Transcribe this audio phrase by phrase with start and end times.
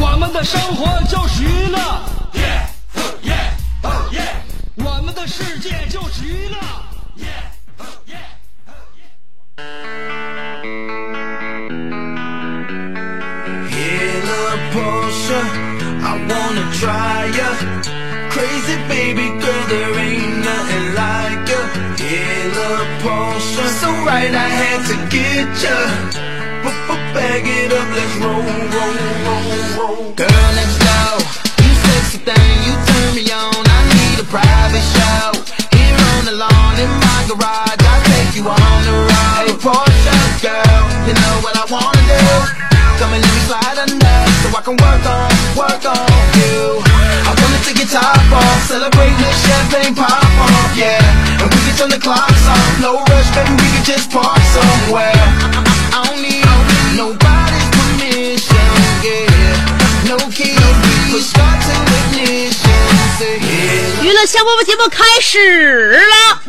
[0.00, 1.78] 我们的生活就是娱乐，
[4.76, 6.56] 我们的世界就是娱乐。
[13.70, 15.40] Hit a Porsche,
[16.02, 17.48] I wanna try ya.
[18.30, 21.60] Crazy baby girl, there ain't nothing like ya.
[21.96, 22.70] Hit a
[23.02, 25.76] Porsche, so right I had to get ya.
[27.11, 28.95] Bag it up, let's roll, roll,
[29.27, 29.43] roll,
[29.75, 30.15] roll.
[30.15, 31.19] Girl next door,
[31.59, 33.51] you sexy thing, you turn me on.
[33.51, 35.35] I need a private show.
[35.75, 39.43] Here on the lawn in my garage, I'll take you on the road.
[39.43, 42.23] Hey, Porsche girl, you know what I wanna do.
[42.95, 46.07] Come and let me slide under, so I can work on, work on
[46.39, 46.79] you.
[47.27, 51.43] I wanna take your top off, celebrate with champagne pop off, yeah.
[51.43, 55.70] And we can turn the clocks off, no rush, baby, we can just park somewhere.
[64.01, 66.41] 娱乐香饽饽节目开始了。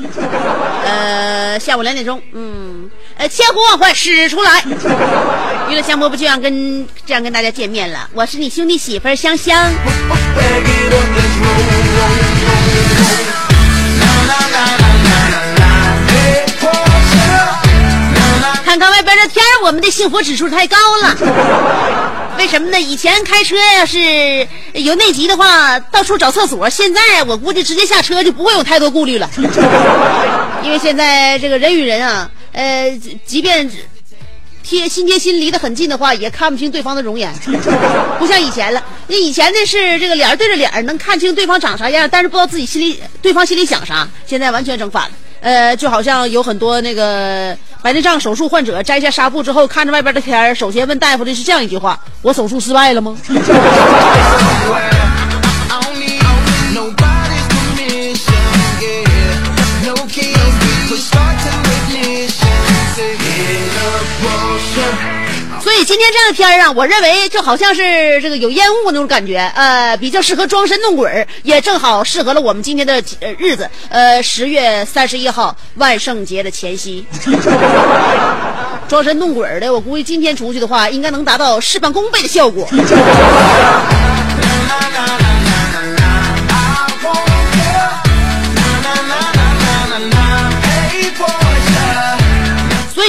[0.86, 4.62] 呃，下午两点钟，嗯，呃，千呼万唤始出来。
[5.68, 8.08] 娱乐香饽饽就要跟这样跟大家见面了。
[8.14, 9.70] 我是你兄弟媳妇香香。
[18.64, 22.21] 看看外边的天，我们的幸福指数太高了。
[22.42, 22.80] 为什么呢？
[22.80, 29.30] 以前开车要是有内急的话，到处找厕所；现在我估计直接下车就不会有太多顾虑了。
[30.64, 32.90] 因为现在这个人与人啊，呃，
[33.24, 33.70] 即便
[34.64, 37.32] 贴心贴心离得很近的话，也看不清对方的容颜，
[38.18, 38.82] 不像以前了。
[39.06, 44.08] 那以前呢是这个脸对着脸能看清对方长啥样，但是不知道自己心里对方心里想啥。
[44.26, 45.10] 现在完全整反了。
[45.42, 53.16] 呃，就好像有很多那个白内障手术患者摘下纱布之后，看着外边的天儿，首先问大夫的是这样一句话：“我手术失败了吗？”
[65.84, 73.02] 今天这样的天儿啊，我认为就好像是这个有烟雾那种感觉，呃，比较适合装神弄鬼儿，也正好适合了我们今天的
[73.38, 77.04] 日子，呃，十月三十一号万圣节的前夕。
[78.88, 82.68] 装神弄鬼儿的，我估计今天出去的话，应该能达到事半功倍的效果。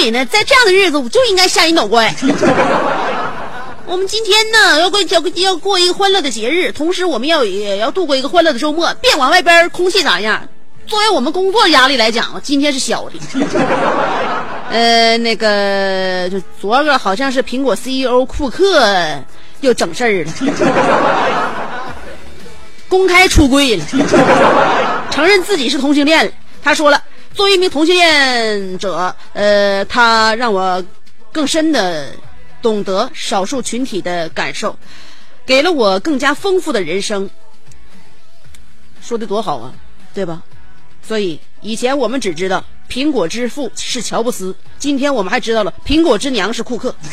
[0.04, 2.06] 以呢，在这样的日子，我就应该吓一脑瓜。
[3.86, 8.94] 我们今天呢，要过要要过一个欢乐的节日，同时我们要也要度过一个欢乐的周末。
[9.02, 10.48] 别管外边空气咋样，
[10.88, 13.16] 作为我们工作压力来讲，今天是小的。
[14.72, 19.22] 呃，那个就昨个好像是苹果 CEO 库克
[19.62, 20.32] 又整事儿了，
[22.90, 23.86] 公开出柜了，
[25.12, 26.32] 承认自己是同性恋了。
[26.64, 27.00] 他说了，
[27.34, 30.84] 作为一名同性恋者，呃，他让我
[31.32, 32.12] 更深的
[32.62, 34.78] 懂得少数群体的感受，
[35.46, 37.30] 给了我更加丰富的人生。
[39.02, 39.74] 说的多好啊，
[40.14, 40.42] 对吧？
[41.06, 46.96] 所以以前我们只知道苹果之父是乔布斯，今天我们还知道了苹果之娘是库克。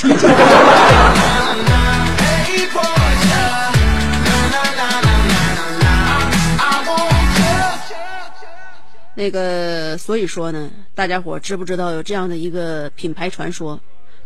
[9.21, 13.79] 那个，所以说呢，大家伙知不知道有这样的一个品牌传说？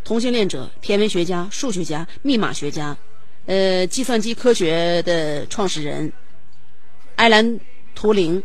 [0.05, 2.95] 同性恋者、天文学家、数学家、密码学家，
[3.45, 6.13] 呃，计算机科学的创始人
[7.17, 7.45] 埃兰·
[7.93, 8.41] 图灵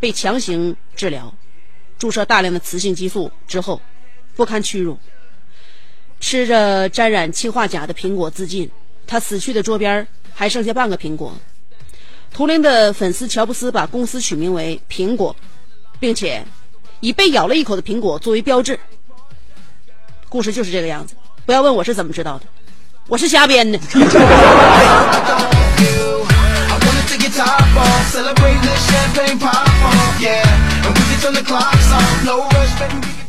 [0.00, 1.32] 被强行治疗，
[1.96, 3.80] 注射大量的雌性激素之后，
[4.34, 4.98] 不堪屈辱，
[6.18, 8.68] 吃着沾染氰化钾的苹果自尽。
[9.06, 11.32] 他死去的桌边还剩下半个苹果。
[12.32, 15.36] 图灵的粉丝乔布斯把公司取名为苹果，
[16.00, 16.44] 并且
[16.98, 18.80] 以被咬了一口的苹果作为标志。
[20.28, 21.14] 故事就是这个样子，
[21.44, 22.44] 不要问我是怎么知道的，
[23.06, 23.78] 我是瞎编的。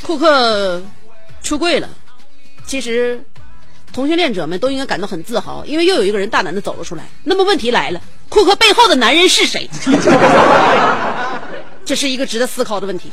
[0.03, 0.81] 库克
[1.41, 1.89] 出柜了，
[2.65, 3.23] 其实
[3.93, 7.03] 同性恋者们都应该感到很自豪，因为又有一个人大胆的走了出来。
[7.23, 9.69] 那么问题来了，库克背后的男人是谁？
[11.83, 13.09] 这是一个值得思考的问题。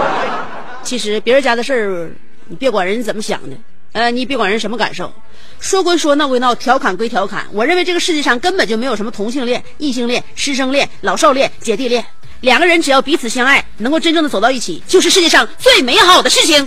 [0.82, 2.10] 其实别人家的事儿，
[2.48, 3.56] 你别管人家怎么想的，
[3.92, 5.12] 呃，你别管人什么感受。
[5.58, 7.46] 说归说，闹归闹，调侃归调侃。
[7.52, 12.04] 我认为这个世界上根本就没有什么同性恋、异性恋、师生恋、老少恋、姐弟恋。
[12.40, 16.66] 两个人只要彼此相爱，能够真正的走到一起，就是世界上最美好的事情。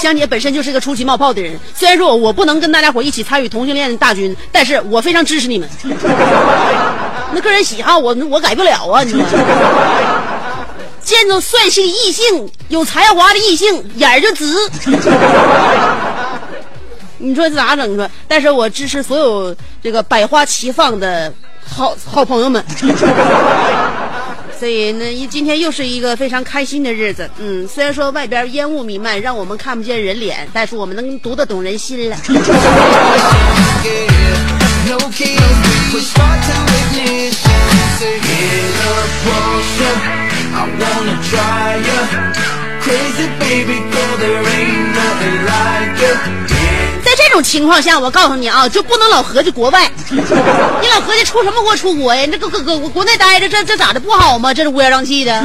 [0.00, 5.68] 香姐本身就是一个出奇冒泡的人，虽然说我不能跟大家伙一起参与同性恋大军，但是我非常支持你们。
[7.32, 9.22] 那个人喜好我我改不了啊，你说。
[11.02, 14.44] 见着帅气的异性、有才华的异性，眼儿就直。
[17.18, 17.90] 你说这咋整？
[17.90, 21.32] 你说，但是我支持所有这个百花齐放的
[21.66, 22.64] 好好朋友们。
[24.60, 27.30] 所以呢，一今天又是一个非常开心的日子。
[27.38, 32.16] 嗯，虽然说外边烟雾弥漫，让我们看不见人脸，但是我们能读得懂人心了。
[47.00, 49.90] 在这种情况下，我告诉你啊，就不能老合计国外。
[50.10, 52.22] 你老合计出什么国出国呀？
[52.24, 54.52] 你这搁搁搁国内待着，这这咋的不好吗？
[54.54, 55.42] 这是乌烟瘴气的。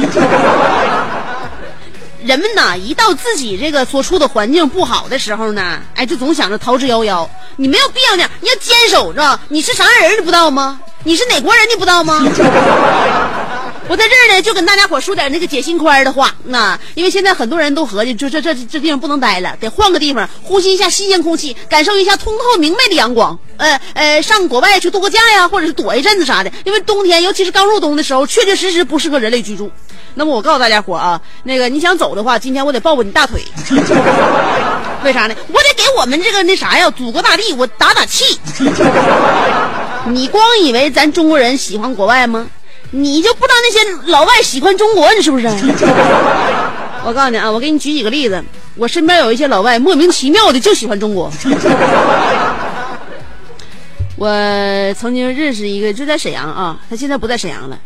[2.24, 7.28] 人们呐，一到自己这个所处的环境不好的时候呢，哎，就总想着逃之夭夭。
[7.56, 9.38] 你没有必要那样，你要坚守着。
[9.48, 10.80] 你是啥人你不知道吗？
[11.04, 12.20] 你是哪国人你不知道吗？
[13.88, 16.34] 我在这儿呢，就跟大家伙说点那个解心宽的话。
[16.44, 23.38] 那因为现在很多人都合计，就这这这地方不能待了，得换个地方，呼吸一下新鲜空气，感受一下通透明媚的阳光。
[23.58, 26.50] 呃呃，上国外去度个假呀，或者是躲一阵子啥的。
[26.64, 29.70] 因为冬天，尤其是刚入冬的时候，确确实实不适合人类居住。
[30.14, 33.40] 那么我告诉大家伙啊，那个你想走的话，今天我得抱抱你大腿。
[35.04, 35.34] 为啥呢？
[35.46, 38.38] 我得给我们这个那啥呀，祖国大地我打打气。
[40.10, 42.48] 你光以为咱中国人喜欢国外吗？
[42.96, 43.78] 你就不知道那些
[44.10, 45.46] 老外喜欢中国，你是不是？
[47.04, 48.42] 我告诉你啊，我给你举几个例子。
[48.74, 51.30] 我身边有一些老外莫名其妙的就喜欢中国。
[54.16, 54.28] 我
[54.94, 57.78] 曾经认识一个，就在沈阳啊，他现在不在沈阳了。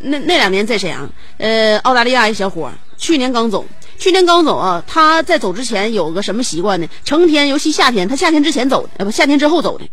[0.00, 1.08] 那那两年在沈阳，
[1.38, 3.64] 呃，澳大利亚一小伙，去年刚走，
[3.98, 4.82] 去年刚走啊。
[4.86, 6.86] 他在走之前有个什么习惯呢？
[7.04, 9.84] 成天，尤其夏天，他夏天之前走的，呃不，夏天之后走的。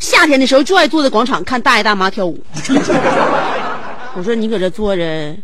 [0.00, 2.42] 夏天的时候就爱坐在广场看大爷大妈跳舞。
[4.16, 5.36] 我说你搁这坐着，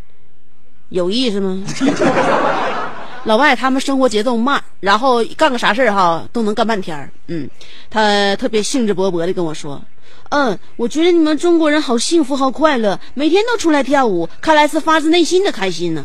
[0.90, 1.62] 有意思吗？
[3.24, 7.48] 老外他们生活节奏慢，然后干个啥事儿哈都能干半天儿嗯，
[7.90, 9.82] 他特别兴致勃勃的跟我说，
[10.30, 16.02] 嗯，我觉得你们中国人好幸福，好快乐，每天都出来跳舞，看来是发自内心的开心呢。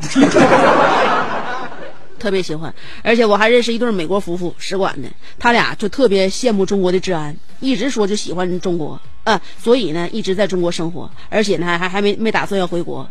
[2.26, 2.74] 特别喜欢，
[3.04, 5.08] 而且我还认识一对美国夫妇，使馆的，
[5.38, 13.08] 他俩就特别羡慕中国的治安，一直说就喜欢中国啊，所以呢一直在中国生活，而且呢还还还没没打算要回国，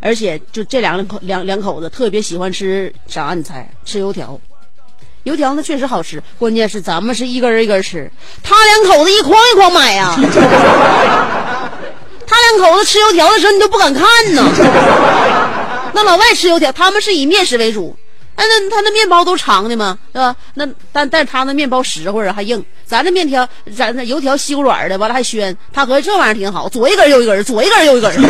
[0.00, 3.34] 而且就这两口两两口子特别喜欢吃啥？
[3.34, 3.70] 你猜？
[3.84, 4.40] 吃油条。
[5.24, 8.10] 油条呢确实好吃，关键是咱们是一根一根吃，
[8.42, 10.16] 他两口子一筐一筐买呀。
[12.26, 14.02] 他两口子吃油条的时候，你都不敢看
[14.34, 14.42] 呢。
[15.92, 17.94] 那老外吃油条，他们是以面食为主。
[18.36, 20.34] 哎，那他那面包都长的嘛，是吧？
[20.54, 25.56] 那但但是他那面包实惠还硬，咱这面条，咱那油条稀乎软的，完了还宣。
[25.72, 28.12] 他合计这玩意儿挺好，左一根儿右一根儿，左一根儿右一根.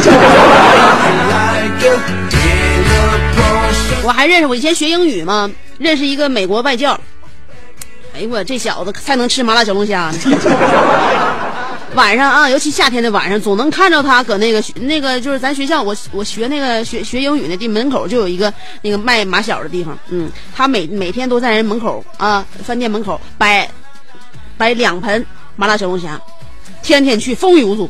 [4.02, 6.98] 我还认识，我以前学英语嘛，认识一个美国外教。
[8.14, 10.18] 哎呦我这小子才能吃麻辣小龙虾呢。
[11.94, 23.68] 晚上啊，尤其夏天的晚上，总能看着他搁那个那个就是咱学校，我我学那个学学英语那地门口就有一个那个卖马小的地方，嗯，他每每天都在人门口啊饭店门口摆
[24.56, 25.24] 摆两盆
[25.56, 26.20] 麻辣小龙虾，
[26.82, 27.88] 天天去风雨无阻。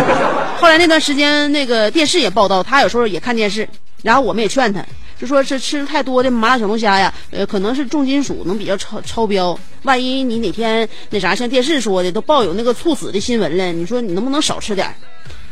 [0.58, 3.68] 后来那段时间，那个电视也报道，他有时候也看电视，
[4.02, 4.84] 然后我们也劝他，
[5.20, 9.58] 就说是吃太多的麻辣小龙虾呀，呃，可能是重金属，能比较超超标。
[9.82, 14.94] 万一你哪天那啥，像电视说的都报有那个猝死的新闻了，你说你能不能少吃点儿？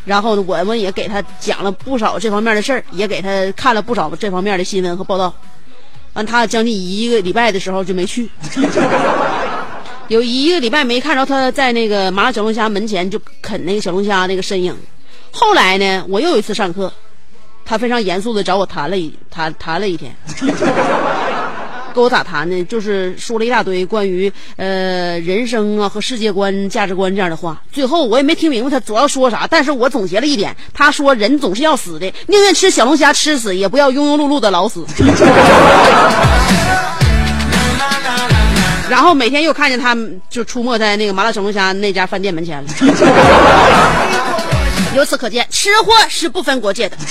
[0.04, 5.33] 然后，我们也给他讲了不少这方面的事儿，也给他看了不少这方面的新闻和报道。
[6.14, 8.28] 完，他将近一个礼拜的时候就没去。
[10.09, 14.76] 有一个礼拜没看着他在那个麻辣小龙虾门前就啃那个小龙虾那个身影。
[15.31, 16.92] 后来呢，我又有一次上课，
[17.64, 20.14] 他非常严肃的找我谈了一谈谈了一天，
[21.95, 22.64] 跟我咋谈呢？
[22.64, 27.61] 就是说了一大堆关于呃人生啊和世界观、价值观这样的话。
[27.71, 34.85] 最后我也没听明白他主要说啥，但是我总结了一点，他说人总是要死的，宁愿吃小龙虾吃死，也不要庸庸碌碌的老死。
[38.90, 42.69] 然后每天又看见他们就出没在那个麻辣小龙虾那家饭店门前了。
[44.95, 46.97] 由此可见，吃货是不分国界的。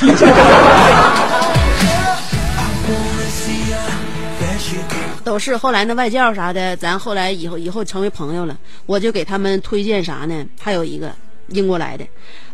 [5.23, 10.43] 都是后来那外教啥的，咱后来以后以后成为朋友了，我就给他们推荐啥呢？
[10.59, 11.11] 还有一个
[11.47, 12.03] 英国来的，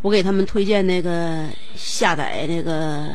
[0.02, 3.06] 我给他们推荐那个下载那个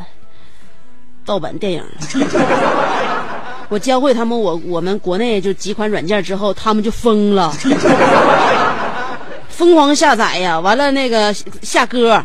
[1.24, 1.84] 盗版电影。
[3.68, 7.54] 我教会他们我我们国内就几款软件之后，他们就疯了，
[9.62, 10.58] 疯狂下载呀！
[10.58, 12.20] 完了那个下歌，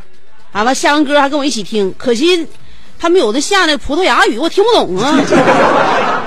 [0.51, 1.94] 啊完下完歌还跟我一起听。
[1.96, 2.44] 可惜
[2.98, 5.22] 他们有的下那葡萄牙语，我听不懂啊。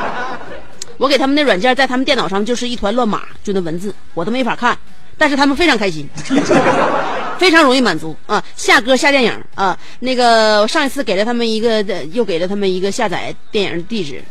[0.98, 4.78] 我给他们那软件在他们电脑上就是一团乱码，就那文字我都没法看，
[5.18, 6.08] 但是他们非常开心，
[7.38, 8.40] 非常容易满足啊！
[8.54, 14.22] 下歌下电影啊，那个我上一次给了他们一个，又给了他们一个下载电影地址。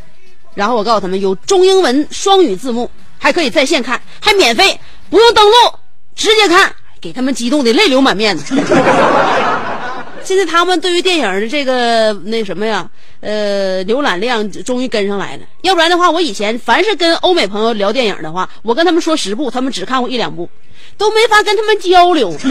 [0.56, 5.79] 然后我告诉他们有中英文双语字幕，还可以在线看，还免费，不用登录，
[6.20, 8.44] 直接看，给他们激动的泪流满面的。
[10.22, 12.86] 现在他们对于电影的这个那什么呀，
[13.22, 15.44] 呃，浏览量终于跟上来了。
[15.62, 20.50] 要不然的话，我以前凡是跟欧美朋友聊电影的话，我跟他们说十部，他们只看过一两部，
[20.98, 22.36] 都没法跟他们交流。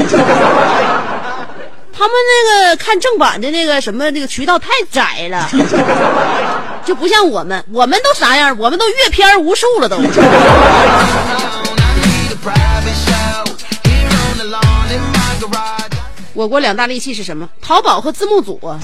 [1.92, 5.46] 他们那个看正版的那个什么那个渠道太窄了。
[6.86, 8.56] 就不像我们，我们都啥样？
[8.58, 9.98] 我们都阅片无数了都。
[16.34, 17.48] 我国两大利器是什么？
[17.60, 18.80] 淘宝和字幕组啊。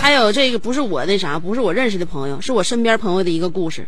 [0.00, 3.86] 还有这个不是我那啥，不是我认识的朋友，是我身边朋友的一个故事。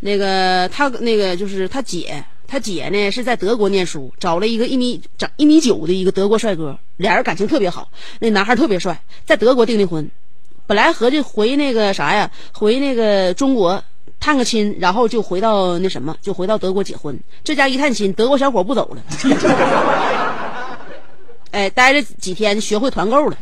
[0.00, 2.24] 那个他那个就是他姐。
[2.46, 7.88] 他姐呢是在德国念书，找了一个一米长一米九的一个德国帅哥，俩人感情特别好。
[8.20, 10.08] 那男孩特别帅，在德国订的婚，
[10.66, 13.82] 本来合计回那个啥呀，回那个中国
[14.18, 17.18] 探个亲，然后就回到那什么，就回到德国结婚。
[17.42, 19.02] 这家一探亲，德国小伙不走了，
[21.52, 23.36] 哎，待了几天学会团购了，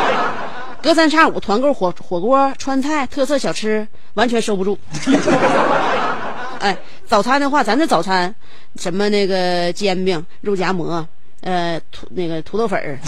[0.82, 4.78] 隔三差五团购火火锅、川菜、特色小吃，完全收不住。
[6.60, 8.34] 哎，早餐的话，咱这早餐，
[8.76, 11.06] 什么那个煎饼、肉夹馍，
[11.40, 12.98] 呃，土那个土豆粉、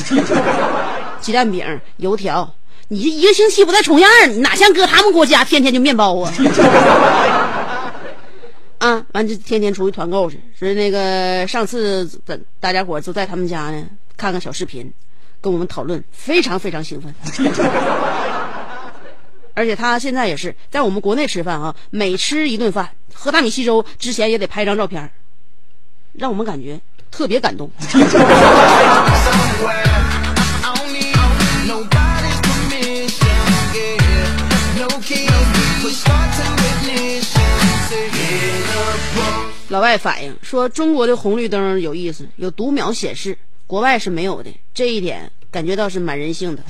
[1.21, 2.49] 鸡蛋饼、油条，
[2.93, 6.35] 你这一个星期不带重样你哪像搁他们国家天天就面包啊？
[8.79, 10.41] 啊，完就天天出去团购去。
[10.59, 14.93] 是那个上次在大家伙都在他们家呢，看看小视频，
[15.41, 17.15] 跟我们讨论，非常非常兴奋。
[19.55, 22.89] 而且他现在也是在我们国内吃饭啊，每吃一顿饭。
[23.15, 25.09] 喝大米稀粥之前也得拍张照片，
[26.15, 27.71] 让我们感觉特别感动。
[39.71, 44.51] 老外反映说，中国的红绿灯有意思，有读秒显示，国外是没有的。
[44.75, 46.63] 这一点感觉到是蛮人性的。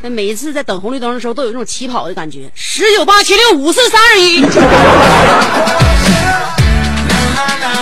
[0.00, 2.50] 那每一次在等红绿灯的时候，都有一种起跑的感觉。
[2.54, 4.42] 十九八七六五四三二一。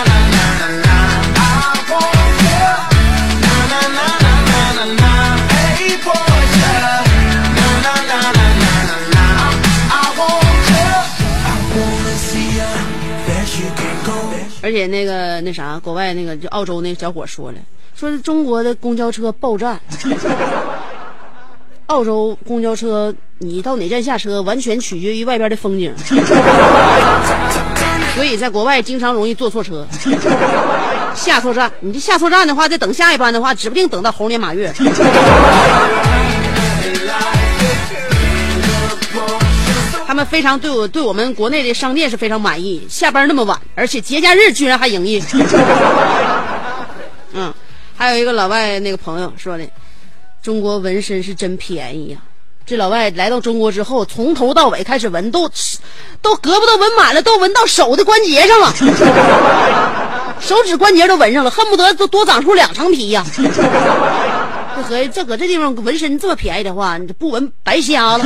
[14.63, 17.57] 而且那个那啥，国外那个就澳洲那小伙说了，
[17.93, 19.77] 说是中国的公交车爆站。
[21.87, 25.93] 澳洲公交车，你到哪站下车，完全取决于外边的风景。
[28.15, 29.85] 所以在国外经常容易坐错车，
[31.13, 31.69] 下错站。
[31.81, 34.73] 你这下错站的话，再等下一班的话，指不定等到猴年马月。
[40.13, 45.19] 他们非常对我对我们国内的商店是非常满意，下班那么晚，而且节假日居然还营业。
[47.33, 47.51] 嗯，
[47.97, 49.67] 还有一个老外那个朋友说的。
[50.43, 52.19] 中国纹身是真便宜呀！
[52.63, 55.49] 这老外来到中国之后，从头到尾开始纹，都
[56.21, 58.71] 都胳膊都纹满了，都纹到手的关节上了。
[60.39, 63.25] 手指关节都纹上了，恨不得都多长出两层皮呀、
[64.75, 68.23] 这合计这搁这地方纹身这么便宜的话，你这不纹白瞎了。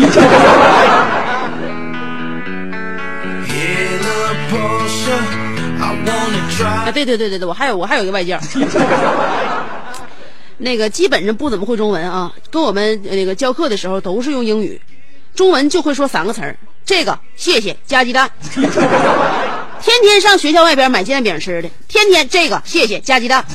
[6.63, 8.39] 啊，对对对对对，我还有我还有一个外教，
[10.57, 14.81] 那个基本上不怎么会中文啊，跟我们呃那个教课的时候都是用英语，
[15.35, 23.45] 中文就会说三个词儿，这个谢谢加鸡蛋，天天上学校外边买鸡蛋饼吃的，天天这个谢谢加鸡蛋，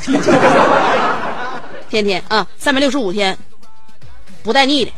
[1.91, 3.37] 天天啊，三百六十五天
[4.43, 4.93] 不带腻的。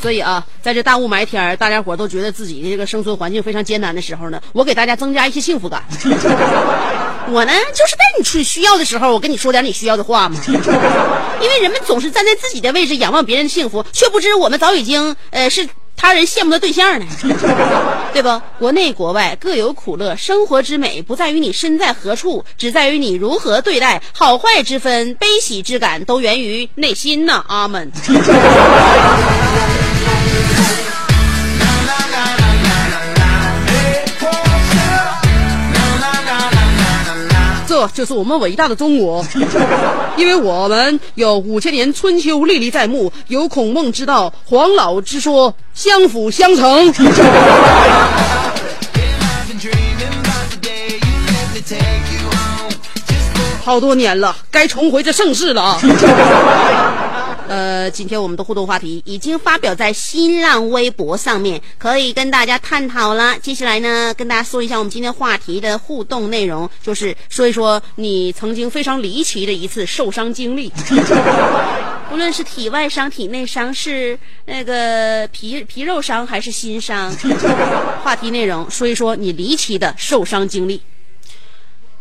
[0.00, 5.84] 所以啊，在这大雾霾天儿，大家伙都觉得自己的这个生存环境非常艰难的时候呢，我给大家增加一些幸福感。
[7.32, 10.36] 我呢，就是在你出需要的时候，我跟你说点你需要的话嘛。
[10.48, 15.68] 因为人们总是站在自己的位置仰望别人的幸福，却不知我们早已经呃是
[16.00, 17.04] 他人羡慕的对象呢，
[18.14, 18.40] 对不？
[18.58, 24.00] 国内国外各有苦乐，生活之美不在于你身在何处，只在于你如何对待。
[24.14, 27.44] 好坏之分，悲喜之感，都源于内心呐。
[27.48, 27.92] 阿门。
[37.88, 39.24] 就是我们伟大的中国，
[40.16, 46.92] 因为我们有五千年春秋历历在目，有孔孟之道、黄老之说相辅相成。
[53.62, 55.78] 好多年了，该重回这盛世了啊！
[57.50, 63.36] 呃，今天我们的互动话题已经发表在新浪微博上面，可以跟大家探讨了。
[63.40, 70.72] 接下来呢，跟大家说一下我们今天话题的互动内容，就是说一说你曾经非常离奇的一次受伤经历，
[72.12, 77.12] 无论是体外伤、体内伤，是那个皮皮肉伤还是心伤。
[78.04, 80.80] 话题内容说一说你离奇的受伤经历。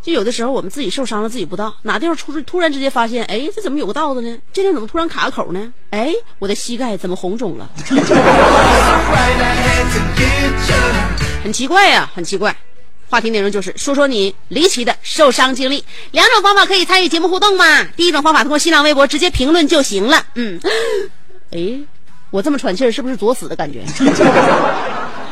[0.01, 4.37] 就有的时候我们自己受伤了，自己不知道哪地方出突然之间发现，哎，这怎么有个道子呢？
[4.53, 5.73] 这地方怎么突然卡个口呢？
[5.89, 7.69] 哎，我的膝盖怎么红肿了？
[11.43, 12.55] 很奇怪呀、很奇怪。
[13.09, 15.83] 话题内容就是说说你离奇的受伤经历。
[16.11, 17.83] 两种方法可以参与节目互动嘛。
[17.95, 20.23] 第一种方法通过新浪微博直接评论就行了。
[20.35, 20.59] 嗯，
[21.51, 21.79] 哎，
[22.29, 23.83] 我这么喘气儿是不是作死的感觉？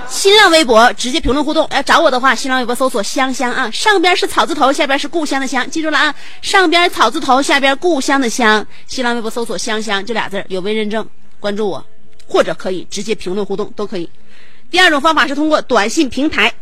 [0.10, 8.65] 新浪微博直接评论互动，要找我的话，新浪微博搜索“香香”啊，上边是草字头，下边是故乡的乡，记住了啊，上边草字头，下边故乡的乡。
[8.88, 11.08] 新浪微博搜索“香香”这俩字有微认证，
[11.39, 11.86] 关注我，
[12.28, 14.10] 或者可以直接评论互动都可以。
[14.72, 16.54] 第二种方法是通过短信平台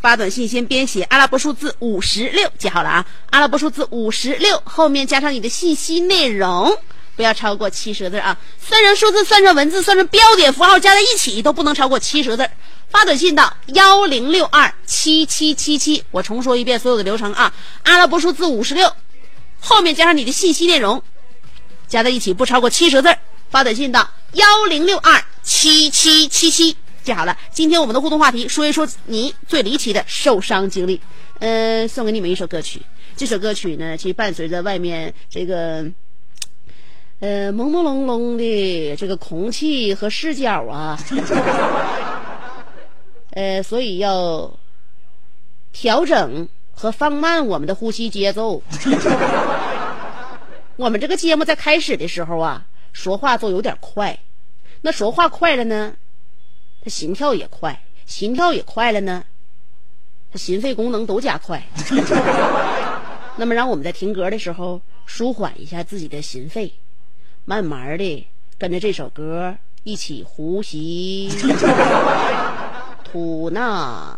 [0.00, 6.76] 发短信，先编写阿拉伯数字五十六，记好了啊，阿拉伯数字五十六后面加上你的信息内容。
[7.16, 8.38] 不要超过七十个字啊！
[8.60, 12.48] 算成数字，算成文字，算成标点符号加在一起都不能超过七十个字。
[12.90, 17.52] 发短信到幺零六二七七七七，我重说一遍所有的流程啊！
[17.82, 18.94] 阿拉伯数字五十六，
[19.58, 21.02] 后面加上你的信息内容，
[21.88, 23.18] 加在一起不超过七十个字。
[23.50, 27.36] 发短信到幺零六二七七七七，记好了。
[27.50, 31.00] 今天我们的互动话题，说一说你最离奇的受伤经历。
[31.38, 32.82] 呃，送给你们一首歌曲，
[33.16, 35.86] 这首歌曲呢，其实伴随着外面这个。
[37.18, 40.98] 呃，朦朦胧胧的这个空气和视角啊，
[43.32, 44.52] 呃，所以要
[45.72, 48.62] 调整和放慢我们的呼吸节奏。
[50.76, 54.18] 我们这个节目在开始的时候啊，说话都有点快，
[54.82, 55.94] 那说话快了呢，
[56.82, 59.24] 他心跳也快，心跳也快了呢，
[60.30, 61.66] 他心肺功能都加快。
[63.36, 66.70] 那么，让我们在听歌的时候舒缓一下自己的心肺。
[67.48, 68.26] 慢慢的
[68.58, 71.30] 跟着这首歌一起呼吸，
[73.04, 74.16] 吐纳。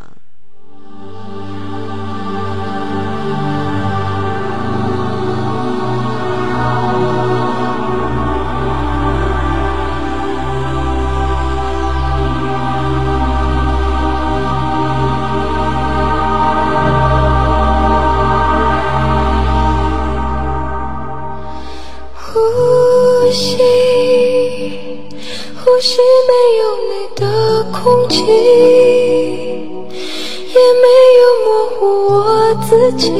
[32.68, 33.10] 自己，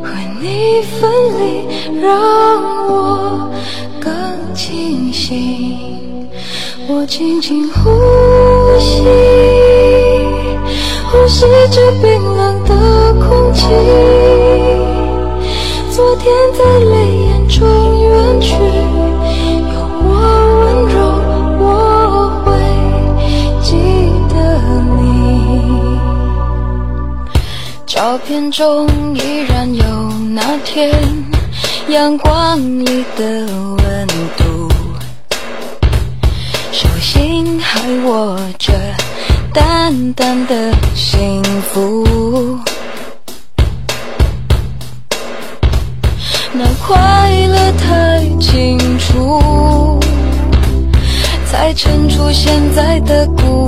[0.00, 1.66] 和你分离
[2.00, 2.08] 让
[2.86, 3.50] 我
[4.00, 4.12] 更
[4.54, 6.28] 清醒。
[6.86, 7.90] 我轻轻呼
[8.78, 9.02] 吸，
[11.10, 11.40] 呼吸
[11.72, 13.66] 着冰冷的空气。
[15.90, 16.94] 昨天在泪
[17.26, 17.66] 眼中
[18.04, 18.54] 远去，
[28.26, 29.84] 点钟依然有
[30.30, 30.90] 那天
[31.88, 33.24] 阳光里的
[33.76, 34.06] 温
[34.38, 34.68] 度，
[36.72, 38.72] 手心还握着
[39.52, 42.58] 淡淡的幸福。
[46.52, 50.00] 那快乐太清楚，
[51.44, 53.63] 才衬出现在的孤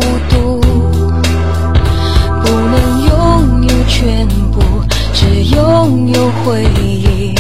[6.47, 7.35] 回忆，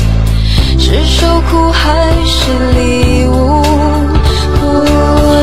[0.76, 3.62] 是受苦还是礼物？
[4.58, 4.64] 呼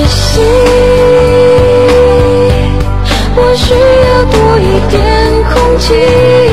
[0.05, 0.41] 吸，
[3.37, 4.93] 我需要多一点
[5.53, 6.52] 空气。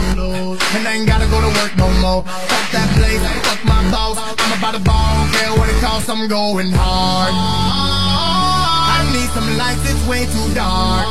[0.41, 2.23] And I ain't gotta go to work no more.
[2.25, 4.17] Fuck that place, fuck my boss.
[4.17, 7.29] I'm about to ball, care what it costs, I'm going hard.
[7.29, 11.05] I need some lights, it's way too dark.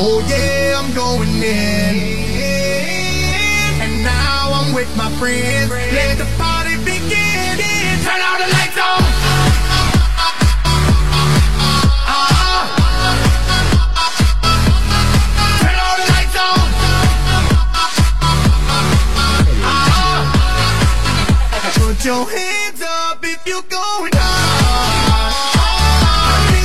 [0.00, 2.22] Oh yeah, I'm going in.
[3.84, 5.68] And now I'm with my friends.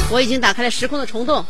[0.09, 1.45] 我已经打开了时空的虫洞，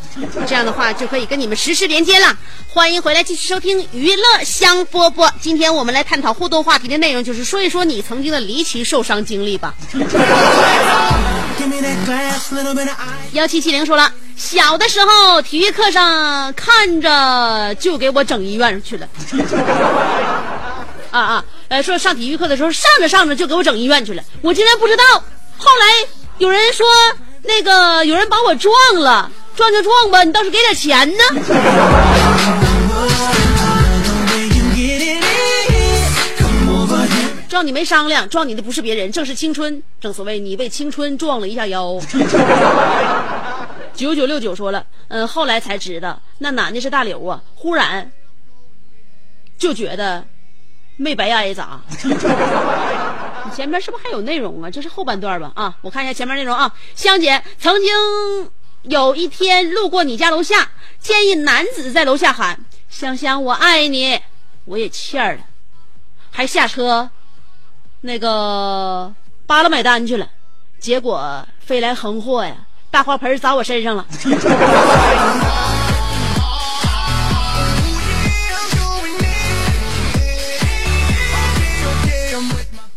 [0.48, 2.36] 这样的话就可以跟你们实时连接了。
[2.68, 5.32] 欢迎回来继续收听娱乐香饽饽。
[5.40, 9.74] 今天我们来探讨互动话题的内容，就是说一说你曾经的离奇受伤经历吧。
[13.34, 19.08] 幺七七零说了，小的时候体育课上看着就给我整医院去了。
[21.18, 25.04] 啊啊，呃，说上体育课的时候上着上着就给我整医院去了，我竟然不知道。
[25.58, 26.86] 后来有人说
[27.42, 31.24] 那个有人把我撞了，撞就撞吧，你倒是给点钱呢。
[37.50, 39.82] 撞你没商量，撞你的不是别人，正是青春。
[40.00, 42.00] 正所谓你被青春撞了一下腰。
[43.96, 48.12] 九九六九说了，嗯，后来才知道那男的是大刘啊，忽然
[49.58, 50.24] 就觉得
[50.98, 51.80] 没白挨砸。
[52.04, 54.70] 你 前面是不是还有内容啊？
[54.70, 55.52] 这是后半段吧？
[55.56, 56.72] 啊，我看一下前面内容啊。
[56.96, 58.52] 香姐曾经
[58.84, 64.20] 有一天路过你家楼下，见一男子在楼下喊“香香，我爱你”，
[64.66, 65.42] 我也欠儿了，
[66.32, 67.10] 还下车
[68.02, 69.14] 那个
[69.46, 70.28] 扒拉买单去了，
[70.80, 72.56] 结果飞来横祸呀，
[72.92, 74.06] 大花盆砸我身上了。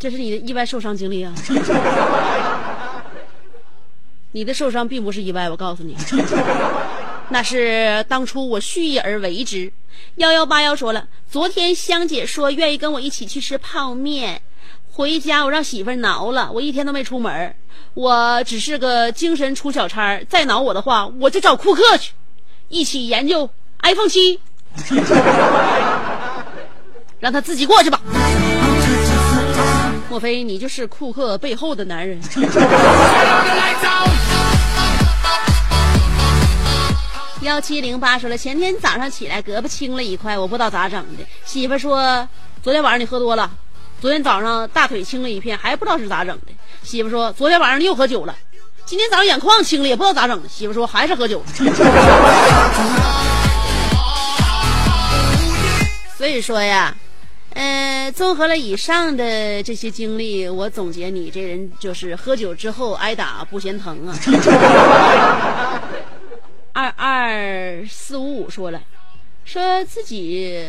[0.00, 1.30] 这是你的意外受伤经历啊！
[4.32, 5.94] 你的受伤并不是意外，我告诉你，
[7.28, 9.70] 那是当初我蓄意而为之。
[10.16, 14.40] 幺幺八幺说了，昨天香姐说愿意跟我一起去吃泡面，
[14.90, 17.54] 回家我让媳妇儿挠了，我一天都没出门，
[17.92, 22.12] 我只是个精神出小差，再挠我的话，我就找库克去，
[22.70, 23.50] 一起研究
[23.82, 24.40] iPhone 七，
[27.20, 28.00] 让他自己过去吧。
[30.10, 32.20] 莫非你就是库克背后的男人？
[37.42, 41.24] 幺七零八说了，前天早上起来胳膊青了一块，我不知道咋整的。
[41.44, 42.28] 媳妇说，
[42.60, 43.48] 昨天晚上你喝多了，
[44.00, 46.48] 昨天早上大腿青了一片，还不知道是咋整的。
[46.82, 48.34] 媳妇说，昨天晚上你又喝酒了，
[48.84, 50.48] 今天早上眼眶青了，也不知道咋整的。
[50.48, 51.40] 媳妇说，还是喝酒。
[56.18, 56.92] 所以说呀，
[57.54, 64.16] 呃，综合了以上的这些经历，我总结你这人就是喝酒之后挨打不嫌疼啊。
[66.72, 68.80] 二二四五五说了，
[69.44, 70.64] 说自己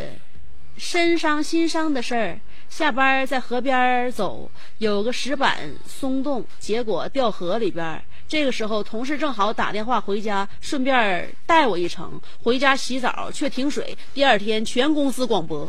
[0.75, 8.03] 身伤心伤的事儿，下班在河边走，有个石板松动，结果掉河里边。
[8.31, 12.09] 这个时候，同事正好打电话回家，顺便带我一程。
[12.41, 15.67] 回家洗澡却停水，第二天全公司广播。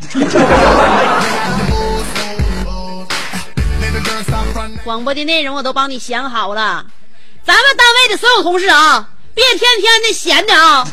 [4.84, 6.86] 广播的内容我都帮你想好了，
[7.44, 10.86] 咱们单位的所有同事啊，别天天的闲的啊，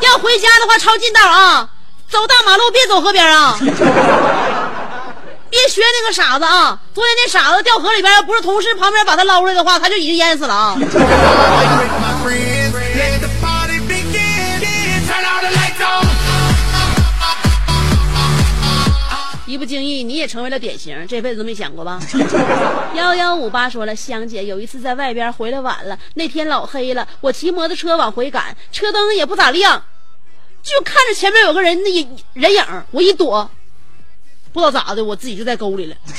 [0.00, 1.68] 要回家的话抄近道啊，
[2.08, 3.58] 走大马路别走河边啊，
[5.50, 6.78] 别学那个傻子啊！
[6.94, 10.76] 昨天那傻子掉河里边，要不是同事旁边把他捞出来的话，他就已经淹死了啊！
[19.46, 21.98] 一不经意，你也成为了典型，这辈子都没想过吧？
[22.94, 29.82] 幺幺五八说了，香姐有一次在外边回来晚了，那天老黑了，我骑摩托车往回赶，车灯也不咋亮，
[30.62, 31.90] 就看着前面有个人那
[32.34, 33.50] 人影，我一躲，
[34.52, 35.96] 不知道咋的，我自己就在沟里了。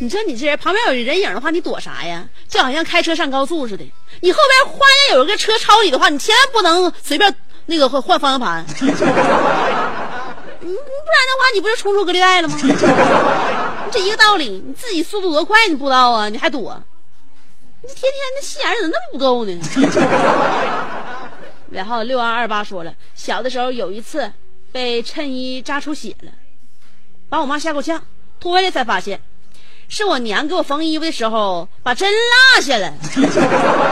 [0.00, 2.24] 你说你这人旁边有人影的话，你躲啥呀？
[2.48, 3.84] 就好像开车上高速似的，
[4.20, 7.34] 你后边忽然间有一个车超你的话，你千万不能随便
[7.66, 8.86] 那个换换方向盘， 嗯
[10.60, 12.56] 不然的话你不就冲出隔离带了吗？
[13.90, 16.28] 这一个道理，你自己速度多快你不知道啊？
[16.28, 16.80] 你还躲，
[17.82, 19.60] 你天天那心眼儿怎么那么不够呢？
[21.70, 24.32] 然后六二二八说了，小的时候有一次
[24.72, 26.32] 被衬衣扎出血了，
[27.28, 28.02] 把我妈吓够呛，
[28.38, 29.20] 脱下来才发现。
[29.88, 32.92] 是我娘给我缝衣服的时候把针落下了。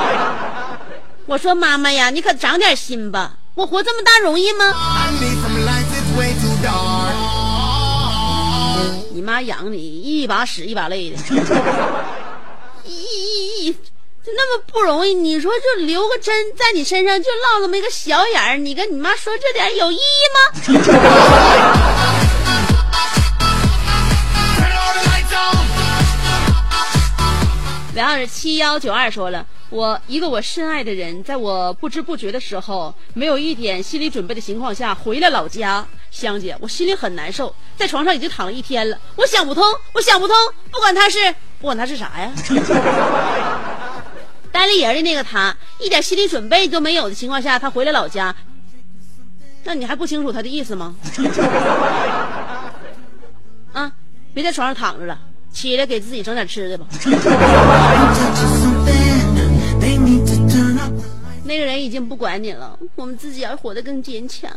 [1.24, 4.74] 我说妈妈呀，你可长点心吧，我活这么大容易吗？
[9.12, 11.16] 你妈养你一把屎一把泪的，
[12.84, 13.74] 一，
[14.26, 19.98] 就那么不容易，你说就留个针在你身上，就落这么一个小眼儿，你跟你妈说这点有意义
[20.34, 20.38] 吗？
[27.94, 35.86] 两二七幺九二说了，我一个我深爱的人，在我不知不觉的时候，没有一点心理准备的情况下回了老家。
[36.10, 39.62] 香姐，我心里很难受，在床上已经躺了一天了，我想不通，
[39.92, 40.36] 我想不通，
[40.72, 42.32] 不管他是不管他是啥呀，
[44.56, 48.34] 单立人的那个他，一点心理准备都没有的情况下，他回了老家，
[49.64, 50.96] 那你还不清楚他的意思吗？
[53.74, 53.92] 啊，
[54.32, 55.20] 别在床上躺着了。
[55.52, 56.86] 起来给自己整点吃的吧。
[61.44, 64.50] 那个人已经不管你了，我们自己要活得更坚强。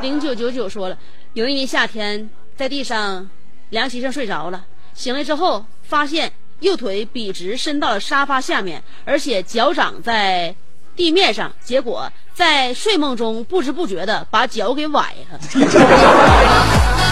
[0.00, 0.96] 零九九九说了，
[1.34, 3.28] 有一年夏天，在地上
[3.68, 4.64] 凉席上睡着了，
[4.94, 10.54] 醒来之后发现右腿笔直伸到了沙发下面，而且脚掌在
[10.94, 15.38] 地面上，结果在睡梦中不知不觉的把脚给崴了。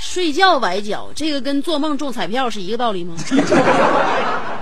[0.00, 3.16] 睡觉崴脚，这个跟做梦中彩票是一个道理吗？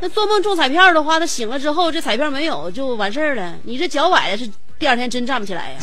[0.00, 3.54] 那做梦中彩票的话，他醒了之后，这彩票没有就完事儿了。
[3.64, 5.78] 你这脚崴了，是第二天真站不起来呀。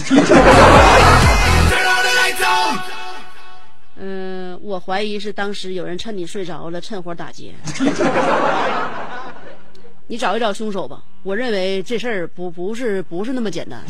[3.98, 7.54] 嗯， 我怀疑是当时有人趁你睡着了，趁火打劫。
[10.08, 13.84] 你找一找凶手吧，我认为这事儿不不是不是那么简单。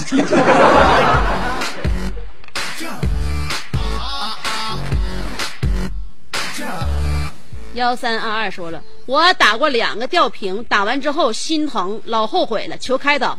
[7.76, 13.38] 幺三二二说了，我打过两个吊瓶，打完之后心疼，老后悔了，求开导。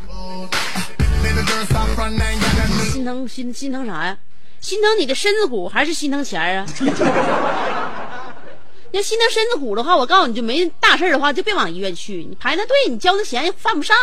[2.91, 4.15] 心疼心心疼啥呀？
[4.61, 6.65] 心疼你的身子骨还是心疼钱啊？
[8.91, 12.23] 要心疼身子骨的话，我告诉你就没大事的话，就别往医院去。
[12.23, 13.97] 你排那队，你交那钱犯不上。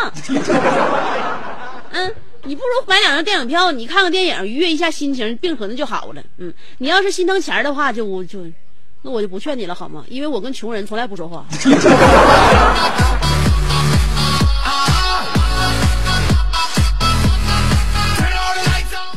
[1.91, 6.21] 嗯，你不如买两张电影票，你看看电影，愉悦一下心情，病可能就好了。
[6.39, 8.39] 嗯，你要是心疼钱的话，就就，
[9.05, 10.03] 那我就不劝你了，好吗？
[10.09, 11.45] 因为我跟穷人从来不说话。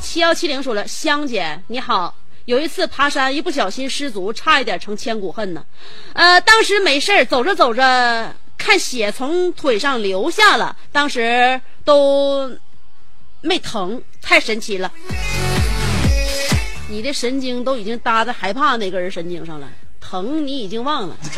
[0.02, 2.14] 七幺七零说了，香姐你好。
[2.44, 5.64] 有一次爬山，一不小心失足，差一点成千古恨呢。
[6.12, 12.50] 呃，当时没事走着走着，看血从腿上流下了，当时都
[13.40, 14.92] 没疼，太神奇了。
[16.90, 19.68] 你的神经都已经搭在害怕那根神经上了，
[20.00, 21.16] 疼你已经忘了。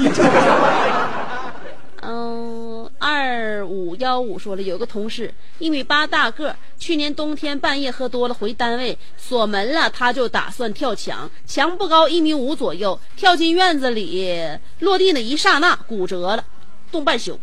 [2.02, 14.34] 嗯，二五幺五说了，有个同事一米八大个，去年冬天半夜喝多了回单位锁门了，他就打算跳墙，墙不高一米五左右，跳进院子里，
[14.78, 16.44] 落地那一刹那骨折了，
[16.90, 17.38] 冻半宿。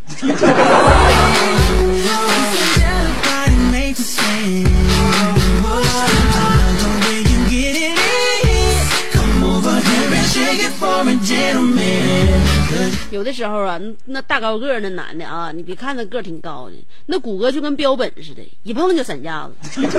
[13.09, 16.75] 有的时候啊，那大高个儿那男的啊，你别看他个儿挺高的，
[17.05, 19.81] 那骨骼就跟标本似的，一碰就散架子。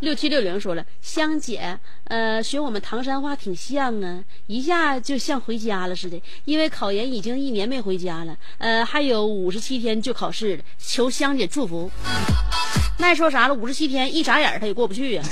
[0.00, 6.18] 六七六零说了，香姐，呃，学我们唐山话挺像啊，一下就像回家了似的。
[6.46, 11.90] 因为考研已经一年没回家了，呃，还有五十七天就考试了，求香姐祝福。
[12.96, 13.54] 那说啥了？
[13.54, 15.22] 五十七天一眨眼他也过不去呀，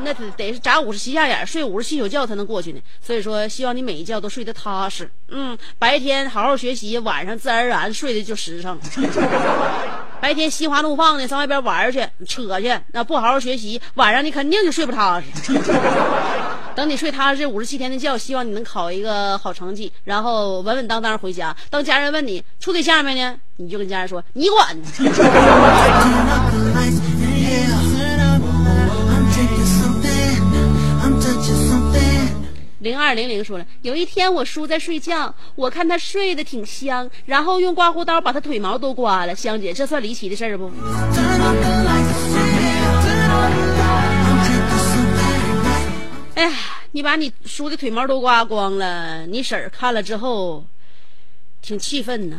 [0.00, 2.80] 那得得是眨五十七下眼，睡五十七宿觉才能过去呢。
[3.00, 5.10] 所以说，希望你每一觉都睡得踏实。
[5.28, 8.78] 嗯，白天好好学习，晚上自然而然睡得就实诚。
[10.20, 15.26] 白天心花怒放的上外边玩去扯去，那不好好学习，晚上你肯定就睡不踏实。
[16.74, 21.54] 等你睡踏实五十七天的觉，希望你能考一个好成绩，然后稳稳当当回家。
[21.70, 24.76] 当家人问你处对象没呢，你就跟家人说你管。
[32.88, 39.34] 零二零零说了，有一天我叔在睡觉，我看他睡得挺香，然后用刮胡刀把他腿毛都刮了。
[39.34, 40.72] 香姐，这算离奇的事儿不？
[46.34, 46.52] 哎呀，
[46.92, 50.64] 你把你叔的腿毛都刮光了，你婶儿看了之后，
[51.60, 52.38] 挺气愤呢。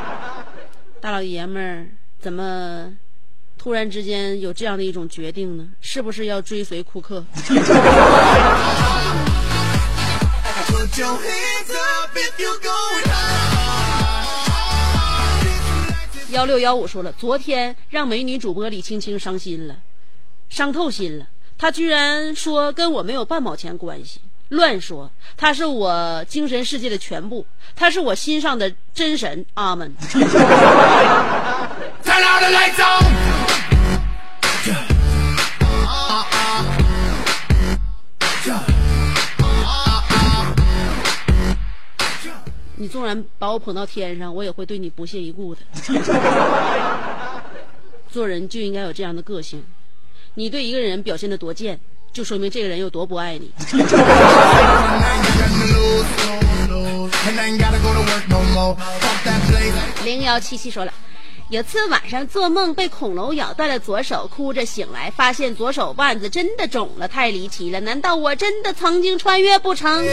[1.00, 1.86] 大老爷们儿
[2.20, 2.92] 怎么
[3.56, 5.66] 突然之间有这样的一种决定呢？
[5.80, 7.24] 是不是要追随库克？
[16.30, 19.74] 幺六幺五说了，昨天让美女主播李青青伤心了，
[20.48, 21.26] 伤透心了。
[21.58, 24.20] 她居然说跟我没有半毛钱关系，
[24.50, 25.10] 乱说。
[25.36, 29.44] 她是我精神世界的全部，她是我心上的真神。
[29.54, 29.92] 阿门。
[42.76, 45.60] 你纵然把我捧到天上，我也会对你不屑一顾的。
[48.10, 49.62] 做人就应该有这样的个性。
[50.34, 51.78] 你对一个人表现的多贱，
[52.12, 53.50] 就说明这个人有多不爱你。
[60.04, 60.92] 零幺七七说了，
[61.48, 67.80] 有次晚上做梦被恐龙咬断了左手，哭着醒来，发现左手腕子真的肿了，太离奇了！
[67.80, 70.04] 难道我真的曾经穿越不成？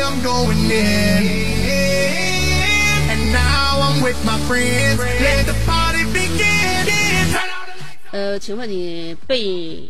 [8.12, 9.90] 呃，请问你被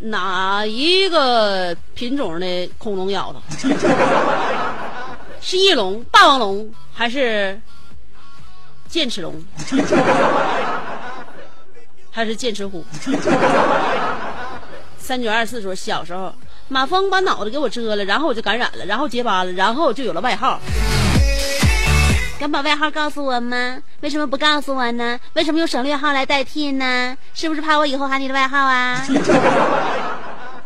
[0.00, 3.42] 哪一个品种的恐龙咬了？
[5.40, 7.60] 是翼龙、霸王龙还是
[8.88, 9.44] 剑齿龙？
[12.10, 12.84] 还是剑齿虎？
[14.96, 16.32] 三九二四说，小时候
[16.68, 20.60] 马蜂把脑袋给我蛰了，然后我就感染了，然后结疤了，然后就有了外号。
[22.44, 23.78] 敢把外号告诉我吗？
[24.00, 25.18] 为什么不告诉我呢？
[25.32, 27.16] 为什么用省略号来代替呢？
[27.32, 29.02] 是不是怕我以后喊你的外号啊？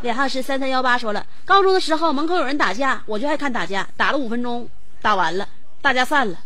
[0.03, 4.69] 尾号是三三幺八说了，高中的时候门口有人打架，我就爱看打架，打了五分钟，
[5.01, 5.47] 打完了，
[5.81, 6.37] 大家散了。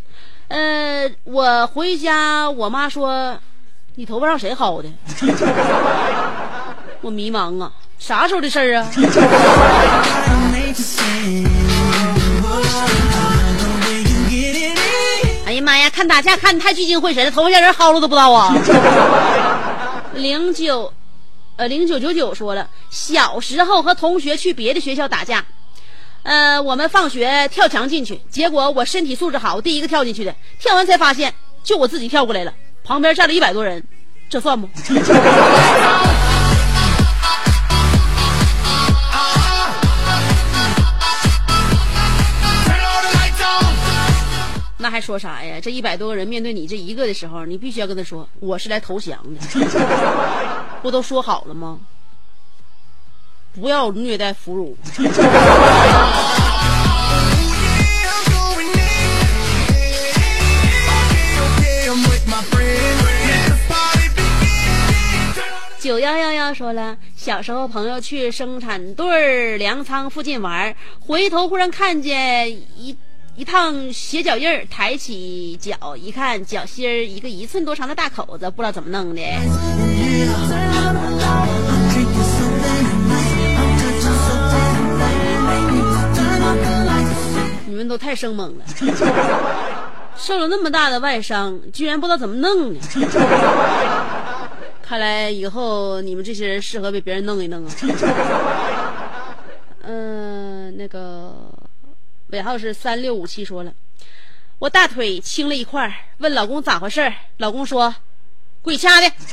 [0.48, 3.38] 呃，我回家，我妈说，
[3.94, 4.90] 你头发让谁薅的？
[7.00, 8.86] 我迷茫啊，啥时候的事儿啊？
[16.06, 18.54] 打架看你太聚精会神了，头发让人薅了都不知道啊！
[20.14, 20.92] 零九，
[21.56, 25.44] 呃，零九九九说了，小时候和同学去别的学校打架，
[26.22, 31.32] 呃，我们放学跳墙进去，结果我身体素质好，第一个跳进去的，跳完才发现
[31.62, 32.52] 就我自己跳过来了，
[32.84, 33.82] 旁边站了一百多人，
[34.28, 34.68] 这算不？
[44.82, 45.60] 那还说啥呀？
[45.62, 49.40] 这一百多个人面对你这一个的时候，你必须要跟他说，我是来投降的，
[50.82, 51.78] 不都说好了吗？
[53.54, 54.74] 不要虐待俘虏。
[65.78, 72.96] 九幺幺幺说了，小时候朋友去生产队粮仓附近玩，回头忽然看见一
[73.34, 79.22] 一趟鞋脚印儿，抬起脚一看，脚心儿一个一寸多长的大口子，不知道怎么弄的。
[87.66, 88.64] 你们都太生猛了，
[90.14, 92.80] 受了那么大的外伤，居然不知道怎么弄呢。
[94.82, 97.72] 看来以后你们这些人适合被别人弄一弄啊。
[99.84, 101.31] 嗯、 那个
[102.32, 103.70] 尾号是三六五七说了，
[104.58, 107.94] 我大腿青了一块儿，问老公咋回事儿，老公说，
[108.62, 109.12] 鬼掐的。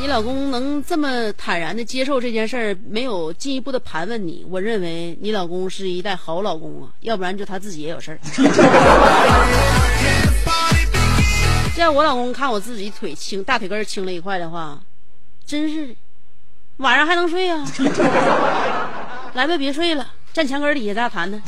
[0.00, 8.18] 你老公能这么坦然的接受这件事儿，没有进一步的盘问你，我认为你老公是一代好老公啊，要不然就他自己也有事儿。
[11.76, 14.80] 这要我老公看我自己腿青，大腿根儿青了一块的话，
[15.44, 15.94] 真是的，
[16.78, 17.56] 晚上还能睡呀、
[19.32, 21.40] 来吧，别睡了，站墙根底下咱俩谈谈。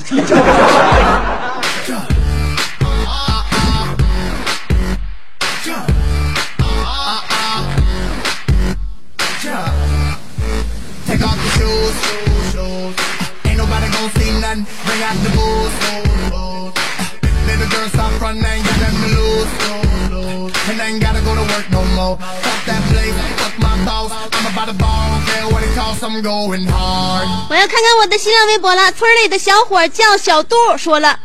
[27.51, 31.19] 我要看看我的新浪微博了村里的小伙叫小杜说了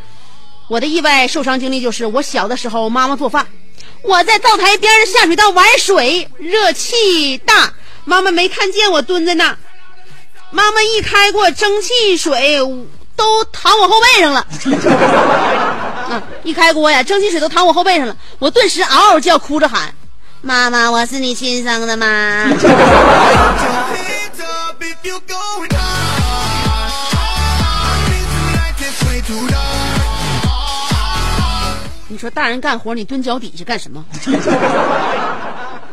[0.67, 3.45] 我的意外受伤经历就是我小的时候妈妈做饭
[4.01, 7.73] 我在灶台边的下水道玩水热气大
[8.05, 9.57] 妈妈没看见我蹲在那
[10.51, 12.59] 妈妈一开 锅蒸汽水
[13.15, 14.45] 都躺我后背上了。
[16.09, 19.93] 嗯一开锅呀蒸汽水都躺我后背上了我顿时嗷嗷叫哭着喊。
[20.45, 22.45] 妈妈，我是你亲生的吗？”
[32.09, 34.03] 你说大人干活，你蹲脚底下干什么？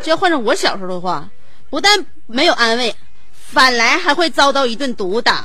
[0.02, 1.24] 这要换成我小时候的话，
[1.70, 2.92] 不但没有安慰，
[3.32, 5.44] 反来还会遭到一顿毒打。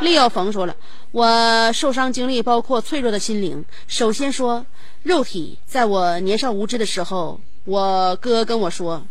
[0.00, 0.76] 利耀冯说了，
[1.10, 3.64] 我受伤经历包括脆弱的心灵。
[3.86, 4.66] 首先说
[5.02, 9.06] 肉体，在我年少无知的时候，我哥跟我说：“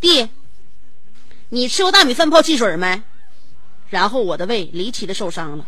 [0.00, 0.28] 弟，
[1.48, 3.02] 你吃过大米饭泡汽水没？”
[3.90, 5.66] 然后我的胃离奇的受伤了。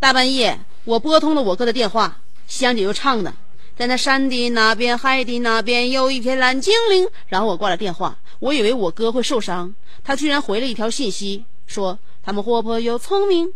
[0.00, 3.32] 大半夜，我拨通了我哥的电话，香姐又唱的，
[3.76, 7.08] 在那山的那边，海的那边，有一片蓝精灵。
[7.28, 9.72] 然后我挂了电话，我以为我哥会受伤，
[10.02, 13.52] 他居然回了一条信息，说他们活泼又聪明，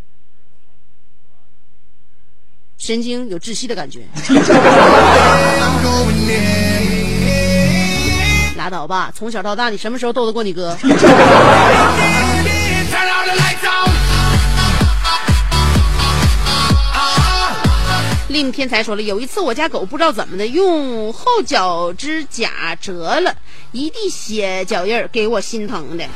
[2.78, 4.00] 神经有窒息的感觉。
[8.56, 10.76] 拉倒吧，从小到大你什么时候斗得过你哥.
[18.28, 23.34] 令天才说了，有一次我家狗不知道怎么的，用后脚指甲折了
[23.72, 26.04] 一地血脚印儿，给我心疼的。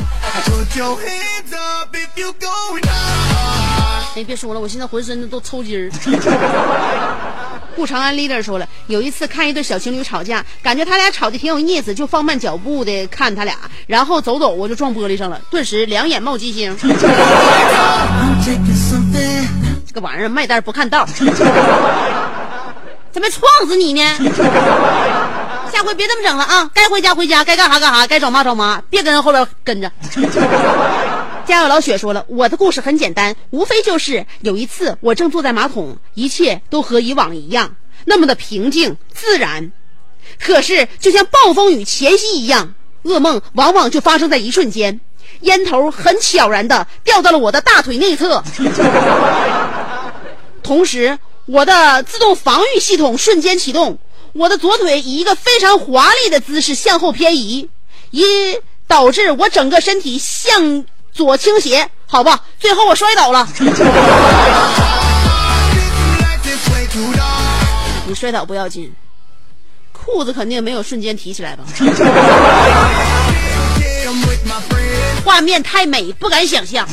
[4.17, 5.91] 哎，别说了，我现在浑身都抽筋儿。
[7.77, 13.57] 顾长安 leader 说了，有一次看一对小情侣吵架，感觉他俩吵的挺有意思，就放慢脚步的看他俩，
[13.87, 16.77] 然后走走我就撞玻璃上了，顿时两眼冒金星。
[19.87, 21.33] 这个玩意儿卖单不看道，怎么
[23.31, 24.03] 撞死你呢？
[25.73, 26.69] 下回别这么整了啊！
[26.75, 29.91] 该回家回家，该干啥干啥，该找妈找妈，别跟后边跟着。
[31.51, 37.75] 家有老雪说了，我的故事很简单，无非就是有一次我正坐在马桶，一切都和以往一样，
[38.05, 39.73] 那么的平静自然。
[40.39, 45.01] 可是就像暴风雨前夕一样，噩梦往往就发生在一瞬间。
[45.41, 48.45] 烟头很悄然的掉到了我的大腿内侧，
[50.63, 53.99] 同时我的自动防御系统瞬间启动，
[54.35, 57.69] 我的左腿以一个非常华丽的姿势向后偏移，
[58.11, 58.25] 以
[58.87, 63.47] 导致我整个身体向左倾斜，好吧，最后我摔倒了。
[68.07, 68.93] 你摔倒不要紧，
[69.93, 71.65] 裤子肯定没有瞬间提起来吧.
[75.25, 76.89] 画面太美，不敢想象。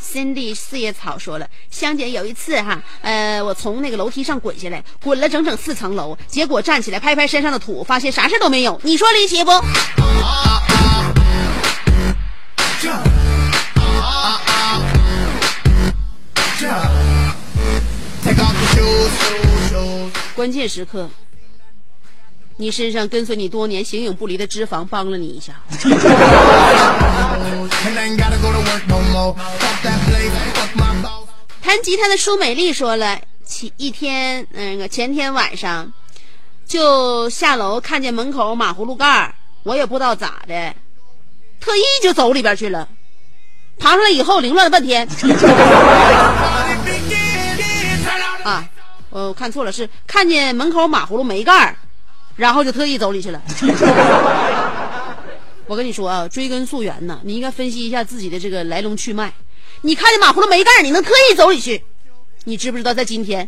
[0.00, 8.80] Cindy 四叶草说了，香姐有一次哈，呃，我从那个楼梯上滚下来，滚了整整四层楼，结果站起来拍拍身上的土，发现啥事都没有。
[8.84, 9.50] 你说离奇不？
[20.34, 21.08] 关键时刻，
[22.56, 25.54] 你身上跟随你多年、形影不离的脂肪帮了你一下。
[31.60, 35.92] 弹吉他的舒美丽说了，前一天那个前天晚上，
[36.66, 39.34] 就下楼看见门口马葫芦盖，
[39.64, 40.74] 我也不知道咋的，
[41.60, 42.88] 特意就走里边去了，
[43.78, 45.06] 爬上来以后凌乱了半天
[48.44, 48.64] 啊
[49.10, 51.74] 我看错了，是看见门口马葫芦没盖儿，
[52.36, 53.40] 然后就特意走里去了。
[55.66, 59.30] 我跟你说啊，追根溯源呐，你应该分析一下自己的这个来龙去脉。
[59.82, 61.84] 你看见马葫芦没盖儿，你能特意走里去？
[62.44, 63.46] 你知不知道，在今天，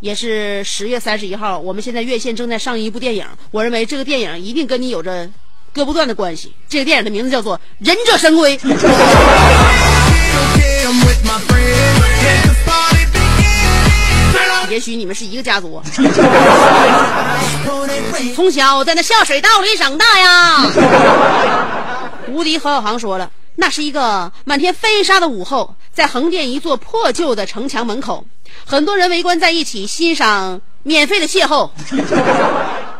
[0.00, 5.30] 也是十月三十一号，我们现在院线正在上映一部电影，我认为这个电影一定跟你有着
[5.72, 6.52] 割不断的关系。
[6.68, 8.58] 这个电影的名字叫做《忍者神龟》。
[14.70, 15.82] 也许你们是一个家族
[18.36, 20.64] 从小在那下水道里长大呀。
[22.28, 28.24] 无敌何小航说了，那是一个满天飞沙的午后，在横店一座破旧的城墙门口，
[28.64, 31.68] 很多人围观在一起欣赏免费的邂逅。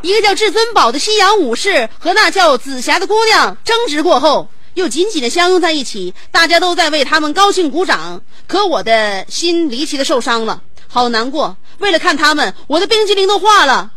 [0.02, 8.20] 一个叫至尊宝的西洋武士和那叫紫霞的姑娘争执过后，又紧紧的相拥在一起，大家都在为他们高兴鼓掌。
[8.48, 10.60] 可我的心离奇的受伤了，
[10.92, 11.56] 好难过。
[11.78, 13.90] 为了看他们，我的冰激凌都化了，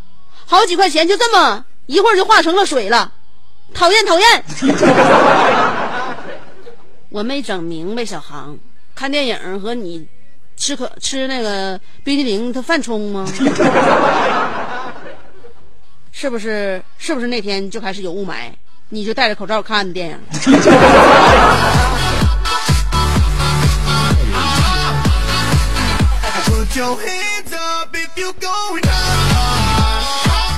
[0.46, 3.12] 好几块钱就这么一会儿就化成了水了，
[3.74, 4.44] 讨厌讨厌。
[7.10, 8.58] 我没整明白，小航，
[8.96, 10.08] 看电影和你
[10.56, 13.28] 吃可吃那个冰激凌，它犯冲吗？
[16.12, 16.82] 是不是？
[16.98, 18.50] 是不是那天就开始有雾霾，
[18.90, 20.18] 你就戴着口罩看的电影？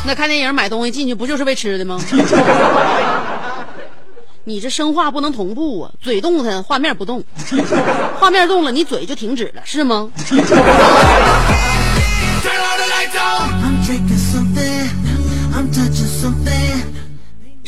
[0.06, 2.00] 那看电影买东西进去不就是为吃的吗？
[4.46, 7.22] 你这生化不能同步啊，嘴动弹，画面不动，
[8.18, 10.10] 画面动了，你嘴就停止了，是吗？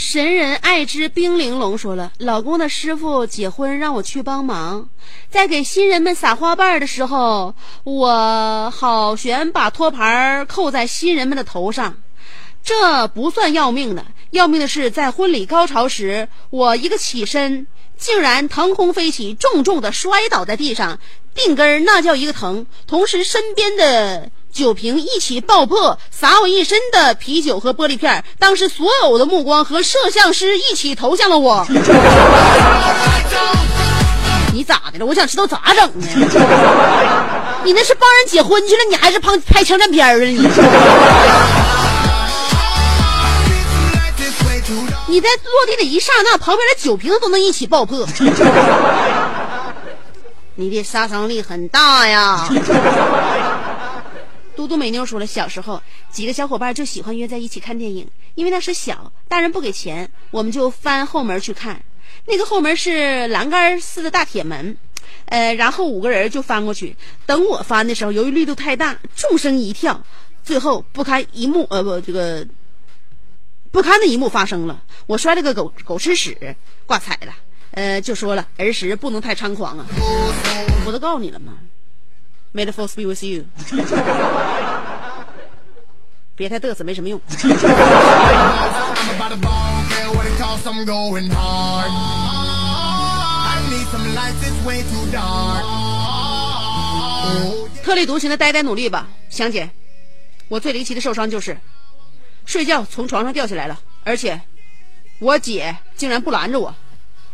[0.10, 4.88] 神人爱之冰玲珑说了，老公的师傅结婚让我去帮忙，
[5.30, 7.54] 在给新人们撒花瓣的时候，
[7.84, 11.98] 我好悬把托盘扣在新人们的头上，
[12.64, 20.98] 这不算要命的，要命的是在婚礼高潮时，我一个起身，竟然腾空飞起，重重的摔倒在地上，
[21.36, 24.32] 腚根儿那叫一个疼，同时身边的。
[24.58, 28.24] 酒瓶一起爆破，洒我一身的啤酒和玻璃片。
[28.40, 31.64] 当时所有的目光和摄像师一起投向了我。
[34.52, 35.06] 你咋的了？
[35.06, 36.08] 我想知道咋整的？
[37.64, 40.26] 你那是帮人结婚去了，你还是帮拍枪战片儿啊？
[40.26, 40.38] 你
[45.06, 48.08] 你在落地的一刹那，旁边的酒瓶子都能一起爆破。
[50.56, 52.50] 你的杀伤力很大呀。
[54.58, 55.80] 嘟嘟美妞说了，小时候
[56.10, 61.80] 几个小伙伴就喜欢约在一起看电影，因为那时小，大人不给钱，我们就翻后门去看。
[62.26, 64.76] 那个后门是栏杆似的大铁门，
[65.26, 66.96] 呃，然后五个人就翻过去。
[67.28, 70.04] 等我翻的时候，由于力度太大，众生一跳，
[70.44, 72.44] 最后不堪一幕，呃不，这个
[73.70, 76.56] 不堪的一幕发生了，我摔了个狗狗吃屎，
[76.88, 77.36] 挂彩了。
[77.74, 79.86] 呃，就说了儿时不能太猖狂啊，
[80.84, 81.54] 我都告诉你了吗
[82.58, 83.46] Made for speed with you。
[86.36, 87.22] 别太嘚瑟，没什么用。
[97.84, 99.70] 特立独行的呆呆，努力吧，祥姐。
[100.48, 101.56] 我最离奇的受伤就是
[102.44, 104.42] 睡觉从床上掉下来了，而且
[105.20, 106.74] 我姐竟然不拦着我，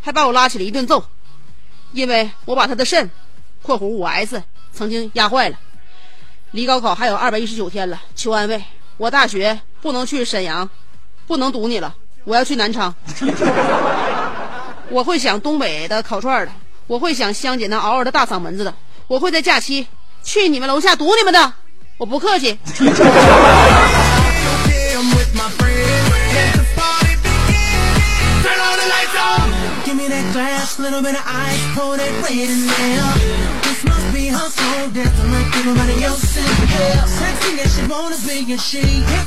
[0.01, 1.05] 还把我拉起来一顿揍，
[1.93, 3.09] 因为我把她的肾
[3.63, 4.43] （括弧五 S）。
[4.73, 5.57] 曾经压坏了。
[6.51, 8.63] 离高考还有二百一十九天了，求安慰！
[8.97, 10.69] 我大学不能去沈阳，
[11.25, 11.95] 不能读你了，
[12.25, 12.93] 我要去南昌。
[14.89, 16.51] 我会想东北的烤串的，
[16.85, 18.73] 我会想香姐那嗷嗷的大嗓门子的，
[19.07, 19.87] 我会在假期
[20.23, 21.53] 去你们楼下堵你们的，
[21.97, 22.59] 我不客气。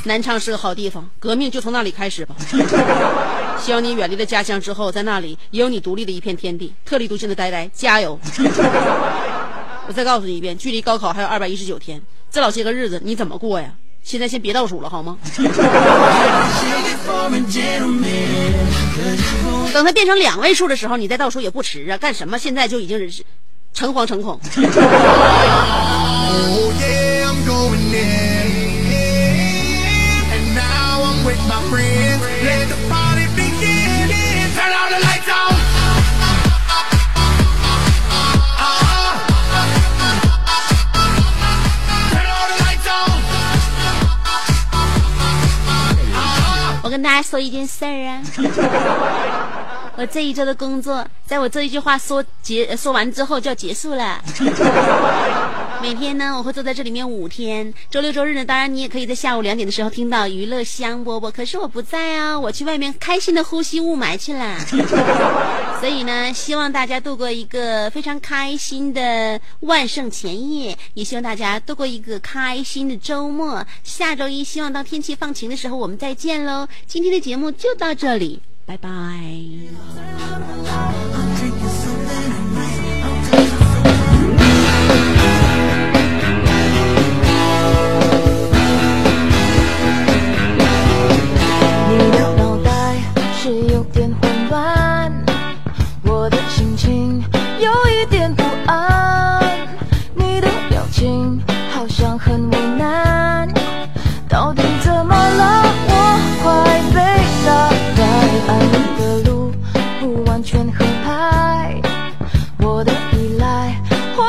[0.04, 2.34] 南昌是个好地方，革命就从那里开始吧。
[3.58, 6.72] 希望你远离了家乡之后，在那里也有你独立的一片天地。
[6.84, 8.18] 特立独行的呆呆，加油！
[9.88, 12.00] 我再告诉你一遍，距离高考还有二百一十九天，
[12.30, 13.72] 这老些个日子你怎么过呀？
[14.02, 15.16] 现在先别倒数了，好吗.
[19.72, 21.96] 等它变成两位数的时候，你再倒数也不迟啊！
[21.96, 22.38] 干什么？
[22.38, 23.24] 现在就已经是
[23.76, 24.40] 诚惶诚恐。
[46.82, 49.65] 我跟大家说一件事儿啊。
[49.98, 54.22] 我这一周的工作，在我这一句话说结说完之后就要结束了。
[55.80, 61.30] 每天呢，我会坐在这里面五天，周六周日呢，当然你也可以在下午两点的时候听到娱乐香饽饽。
[61.30, 64.58] 可是我不在啊，我去外面开心的呼吸雾霾去了。
[65.80, 73.64] 所以呢，希望大家度过一个非常开心的万圣前夜，也希望大家度过一个开心的周末。
[73.82, 76.68] 下周一，希望当天气放晴的时候，我们再见喽。
[76.86, 78.88] 今天的节目就到这里，拜拜。
[91.88, 92.96] 你的脑袋
[93.38, 95.12] 是有点混乱
[96.02, 97.22] 我的心情
[97.60, 99.40] 有一点不安
[100.14, 101.40] 你的表情
[101.70, 103.48] 好像很为难
[104.28, 105.65] 到底怎么了？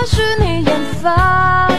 [0.09, 1.69] 是你厌烦，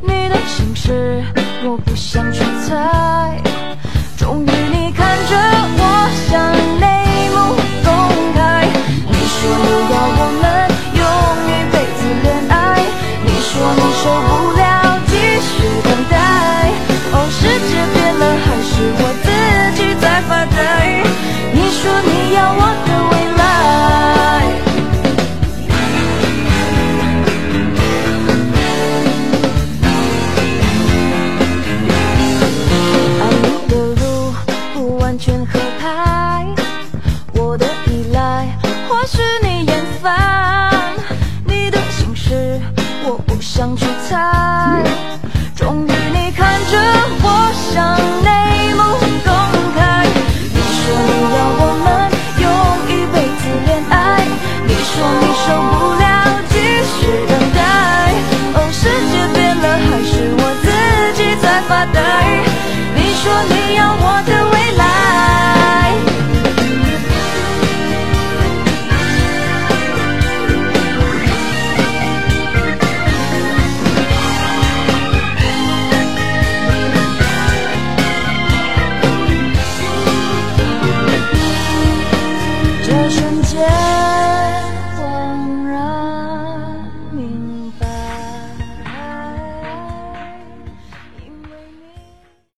[0.00, 1.22] 你的心事，
[1.64, 3.17] 我不想去猜。